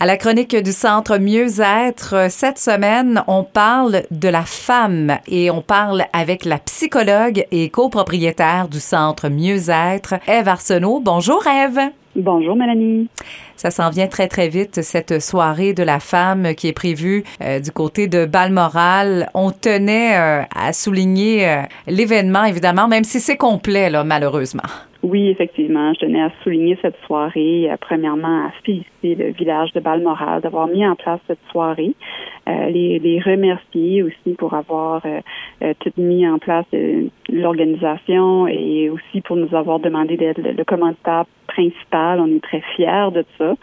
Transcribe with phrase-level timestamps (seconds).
[0.00, 5.60] À la chronique du Centre Mieux-être, cette semaine, on parle de la femme et on
[5.60, 11.00] parle avec la psychologue et copropriétaire du Centre Mieux-être, Eve Arsenault.
[11.00, 11.80] Bonjour Eve.
[12.14, 13.08] Bonjour Mélanie.
[13.56, 17.58] Ça s'en vient très très vite cette soirée de la femme qui est prévue euh,
[17.58, 19.28] du côté de Balmoral.
[19.34, 24.62] On tenait euh, à souligner euh, l'événement évidemment, même si c'est complet là malheureusement.
[25.02, 25.92] Oui, effectivement.
[25.94, 27.70] Je tenais à souligner cette soirée.
[27.80, 31.94] premièrement, à féliciter le village de Balmoral d'avoir mis en place cette soirée.
[32.46, 35.02] les, les, remercier aussi pour avoir
[35.60, 36.66] tout mis en place
[37.28, 40.64] l'organisation et aussi pour nous avoir demandé d'être le, le
[41.48, 42.20] principal.
[42.20, 43.54] On est très fiers de ça.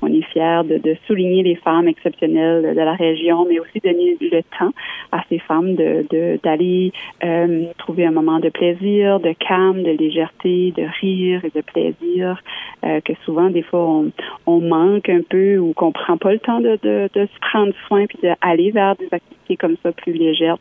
[0.00, 4.16] On est fiers de, de, souligner les femmes exceptionnelles de la région, mais aussi donner
[4.20, 4.72] le temps
[5.12, 6.06] à ces femmes de
[6.42, 6.92] d'aller
[7.24, 12.42] euh, trouver un moment de plaisir, de calme, de légèreté, de rire et de plaisir
[12.84, 14.12] euh, que souvent des fois on,
[14.46, 17.72] on, manque un peu ou qu'on prend pas le temps de, de, de se prendre
[17.86, 20.56] soin puis d'aller vers des activités comme ça plus légères.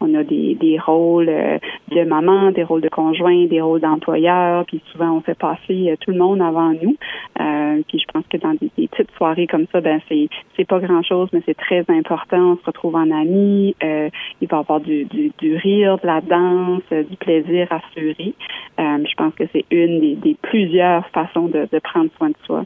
[0.00, 1.58] On a des, des rôles euh,
[1.90, 5.96] de maman, des rôles de conjoint, des rôles d'employeur, puis souvent on fait passer euh,
[6.00, 6.96] tout le monde avant nous.
[7.40, 10.78] Euh, puis je pense que dans des, petites soirées comme ça, ben c'est c'est pas
[10.80, 12.52] grand chose, mais c'est très important.
[12.52, 13.74] On se retrouve en amis.
[13.82, 14.08] Euh,
[14.40, 18.34] il va y avoir du, du, du, rire, de la danse, du plaisir assuré.
[18.78, 22.64] je pense que c'est une des, des, plusieurs façons de, de prendre soin de soi.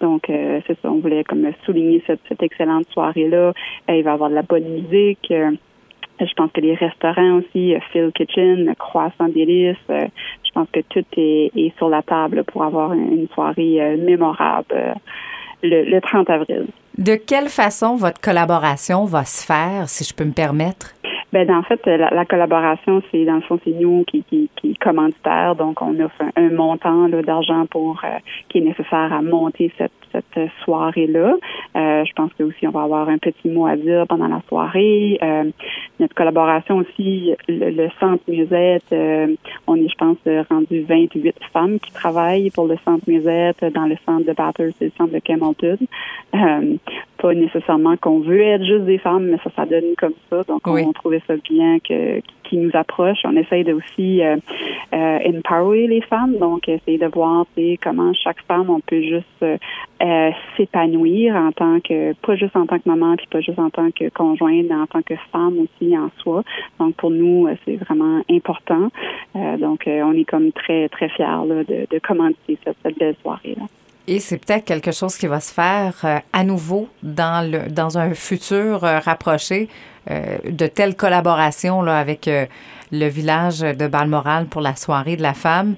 [0.00, 3.52] Donc, c'est ça, on voulait comme souligner cette, excellente soirée-là.
[3.88, 5.32] il va y avoir de la bonne musique.
[6.20, 10.06] Je pense que les restaurants aussi, euh, Phil Kitchen, Croissant Délice, euh,
[10.44, 14.96] je pense que tout est, sur la table pour avoir une soirée euh, mémorable
[15.62, 16.66] le, le 30 avril.
[16.96, 20.94] De quelle façon votre collaboration va se faire, si je peux me permettre?
[21.32, 25.54] Ben, en fait, la, collaboration, c'est dans le fond, c'est nous qui, qui, qui commanditaire,
[25.56, 28.02] donc on offre un, un montant d'argent pour
[28.48, 31.34] qui est nécessaire à monter cette cette soirée-là.
[31.76, 34.40] Euh, je pense que aussi on va avoir un petit mot à dire pendant la
[34.48, 35.18] soirée.
[35.22, 35.44] Euh,
[36.00, 39.34] notre collaboration aussi, le, Centre Musette, euh,
[39.66, 40.18] on est, je pense,
[40.50, 44.86] rendu 28 femmes qui travaillent pour le Centre Musette dans le centre de Bathurst et
[44.86, 45.78] le centre de Camelton.
[47.20, 50.42] Pas nécessairement qu'on veut être juste des femmes, mais ça, ça donne comme ça.
[50.44, 53.18] Donc, on, trouvait ça bien que qui nous approche.
[53.24, 54.36] On essaye de aussi euh,
[54.92, 57.44] empower les femmes, donc essayer de voir
[57.82, 59.44] comment chaque femme on peut juste
[60.00, 63.70] euh, s'épanouir en tant que pas juste en tant que maman puis pas juste en
[63.70, 66.42] tant que conjointe mais en tant que femme aussi en soi.
[66.78, 68.90] Donc pour nous euh, c'est vraiment important.
[69.36, 72.00] Euh, donc on est comme très très fiers là, de, de
[72.64, 73.64] cette, cette belle soirée là
[74.08, 78.14] et c'est peut-être quelque chose qui va se faire à nouveau dans le dans un
[78.14, 79.68] futur rapproché
[80.08, 82.28] de telles collaborations là avec
[82.90, 85.76] le village de Balmoral pour la soirée de la femme.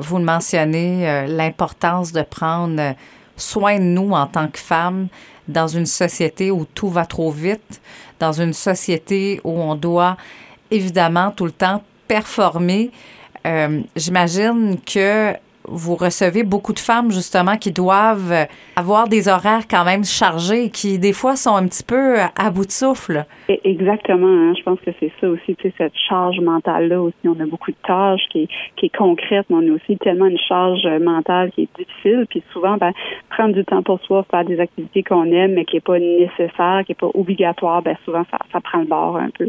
[0.00, 2.94] vous le mentionnez, l'importance de prendre
[3.36, 5.08] soin de nous en tant que femmes
[5.48, 7.80] dans une société où tout va trop vite,
[8.18, 10.16] dans une société où on doit
[10.70, 12.90] évidemment tout le temps performer.
[13.46, 15.34] Euh, J'imagine que
[15.68, 20.98] vous recevez beaucoup de femmes justement qui doivent avoir des horaires quand même chargés, qui
[20.98, 23.24] des fois sont un petit peu à bout de souffle.
[23.64, 24.26] Exactement.
[24.26, 24.54] Hein.
[24.56, 27.16] Je pense que c'est ça aussi, tu sais, cette charge mentale-là aussi.
[27.24, 30.38] On a beaucoup de tâches qui qui est concrète, mais on a aussi tellement une
[30.38, 32.26] charge mentale qui est difficile.
[32.28, 32.92] Puis souvent, ben,
[33.28, 36.82] prendre du temps pour soi, faire des activités qu'on aime, mais qui n'est pas nécessaire,
[36.86, 39.44] qui n'est pas obligatoire, ben souvent ça, prend le bord un peu.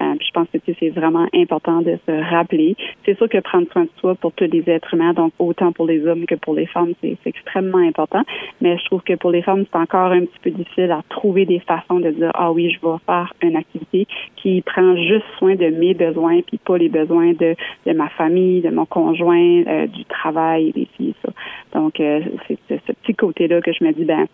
[0.00, 2.76] Euh, puis je pense que tu sais, c'est vraiment important de se rappeler.
[3.04, 5.86] C'est sûr que prendre soin de soi pour tous les êtres humains, donc autant pour
[5.86, 8.22] les hommes que pour les femmes, c'est extrêmement important.
[8.60, 11.46] Mais je trouve que pour les femmes, c'est encore un petit peu difficile à trouver
[11.46, 14.06] des façons de dire ah oui, je vais faire une activité
[14.36, 17.54] qui prend juste soin de mes besoins puis pas les besoins de,
[17.86, 21.32] de ma famille, de mon conjoint, euh, du travail, des filles, ça.
[21.78, 24.26] Donc euh, c'est ce petit côté là que je me dis ben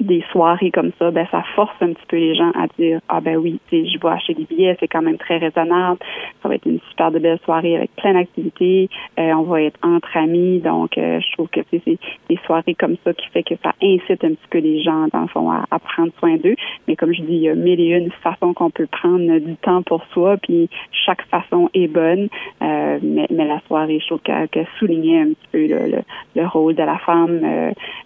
[0.00, 3.20] des soirées comme ça, ben ça force un petit peu les gens à dire ah
[3.20, 5.98] ben oui, je vais acheter des billets, c'est quand même très raisonnable.
[6.42, 8.88] Ça va être une super de belle soirée avec plein d'activités.
[9.18, 12.96] Euh, on va être entre amis, donc euh, je trouve que c'est des soirées comme
[13.04, 15.78] ça qui fait que ça incite un petit peu les gens dans le fond à,
[15.78, 16.56] prendre soin d'eux.
[16.88, 19.56] Mais comme je dis, il y a mille et une façons qu'on peut prendre du
[19.56, 22.28] temps pour soi, puis chaque façon est bonne.
[22.62, 26.02] Euh, mais, mais, la soirée, je trouve qu'elle soulignait un petit peu le,
[26.34, 27.40] le, rôle de la femme,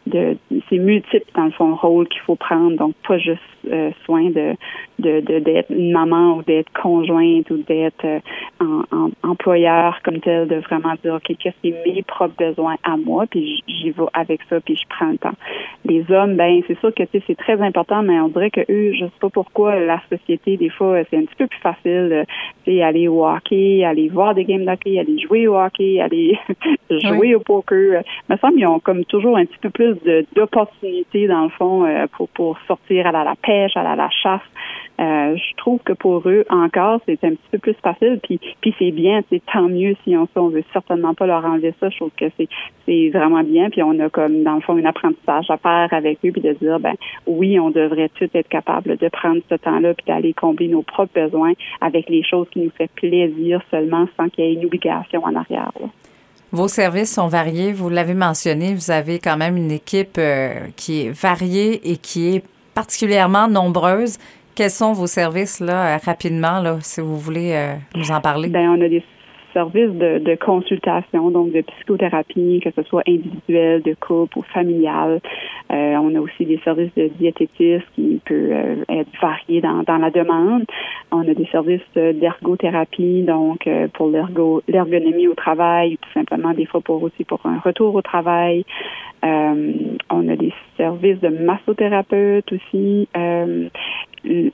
[0.06, 0.36] de
[0.68, 3.40] c'est multiple dans le fond rôle qu'il faut prendre, donc pas juste
[3.70, 4.54] euh, soin de
[4.98, 8.20] d'être une maman ou d'être conjointe ou d'être euh,
[8.60, 12.96] en, employeur comme tel, de vraiment dire ok qu'est-ce qui est mes propres besoins à
[12.96, 15.34] moi, puis j'y vais avec ça, puis je prends le temps.
[15.84, 19.04] Les hommes, ben c'est sûr que c'est très important, mais on dirait que eux, je
[19.04, 22.24] sais pas pourquoi la société des fois c'est un petit peu plus facile,
[22.64, 26.38] c'est aller au hockey, aller voir des games d'hockey, aller jouer au hockey, aller
[26.90, 28.02] jouer au poker.
[28.28, 29.96] Il me semble qu'ils ont comme toujours un petit peu plus
[30.34, 31.86] d'opportunités dans le fond
[32.16, 34.40] pour, pour sortir à la, pêche, à la, chasse.
[34.98, 38.18] Je trouve que pour eux, encore, c'est un petit peu plus facile.
[38.22, 41.74] Puis, puis c'est bien, c'est tant mieux si on, on veut certainement pas leur enlever
[41.80, 41.88] ça.
[41.88, 42.48] Je trouve que c'est,
[42.86, 43.70] c'est vraiment bien.
[43.70, 46.52] Puis on a comme, dans le fond, un apprentissage à faire avec eux, puis de
[46.54, 46.94] dire, ben
[47.26, 51.12] oui, on devrait tout être capable de prendre ce temps-là, puis d'aller combler nos propres
[51.14, 55.22] besoins avec les choses qui nous fait plaisir seulement, sans qu'il y ait une obligation
[55.24, 55.70] en arrière.
[56.50, 57.72] Vos services sont variés.
[57.72, 62.36] Vous l'avez mentionné, vous avez quand même une équipe euh, qui est variée et qui
[62.36, 62.44] est
[62.74, 64.18] particulièrement nombreuse.
[64.58, 68.48] Quels sont vos services là rapidement là, si vous voulez euh, nous en parler?
[68.48, 69.04] Ben on a des
[69.52, 75.20] services de, consultation, donc de psychothérapie, que ce soit individuelle, de couple ou familiale.
[75.70, 80.10] Euh, on a aussi des services de diététisme qui peut euh, être varié dans, la
[80.10, 80.64] demande.
[81.12, 86.66] On a des services d'ergothérapie, donc euh, pour l'ergo, l'ergonomie au travail, tout simplement des
[86.66, 88.64] fois pour aussi pour un retour au travail.
[89.24, 89.72] Euh,
[90.10, 93.68] on a des services de massothérapeute aussi, euh,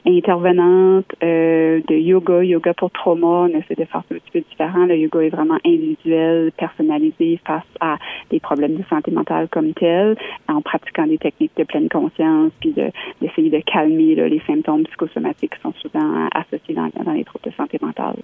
[0.07, 3.47] intervenante euh, de yoga, yoga pour trauma.
[3.47, 4.87] On essaie de faire un petit peu différent.
[4.87, 7.97] Le yoga est vraiment individuel, personnalisé face à
[8.31, 10.17] des problèmes de santé mentale comme tel,
[10.49, 12.75] en pratiquant des techniques de pleine conscience, puis
[13.21, 17.79] d'essayer de, calmer les symptômes psychosomatiques qui sont souvent associés dans, les troubles de santé
[17.81, 18.17] mentale.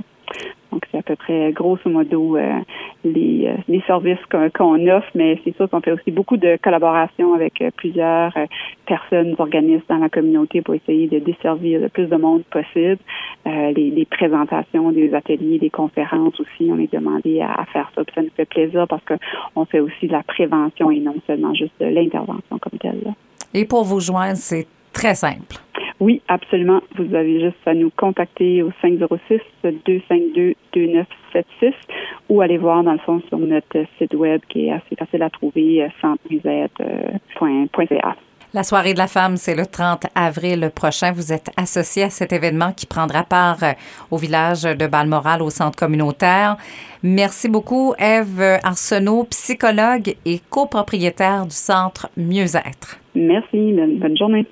[0.70, 2.60] Donc, c'est à peu près, grosso modo, euh,
[3.04, 7.34] les, euh, les services qu'on offre, mais c'est sûr qu'on fait aussi beaucoup de collaboration
[7.34, 8.32] avec euh, plusieurs
[8.86, 12.98] personnes, organismes dans la communauté pour essayer de desservir le plus de monde possible.
[13.46, 18.04] Les, les, présentations, des ateliers, des conférences aussi, on est demandé à, faire ça.
[18.04, 21.54] Puis ça nous fait plaisir parce qu'on fait aussi de la prévention et non seulement
[21.54, 23.14] juste de l'intervention comme telle.
[23.54, 25.56] Et pour vous joindre, c'est très simple.
[26.00, 26.80] Oui, absolument.
[26.96, 31.74] Vous avez juste à nous contacter au 506-252-2976
[32.30, 35.28] ou aller voir, dans le fond, sur notre site web qui est assez facile à
[35.28, 38.16] trouver, euh, centremusette.ca.
[38.52, 41.12] La soirée de la femme, c'est le 30 avril prochain.
[41.12, 43.72] Vous êtes associé à cet événement qui prendra part euh,
[44.10, 46.56] au village de Balmoral, au centre communautaire.
[47.02, 52.98] Merci beaucoup, Eve Arsenault, psychologue et copropriétaire du centre Mieux-être.
[53.14, 53.74] Merci.
[53.74, 54.46] bonne journée.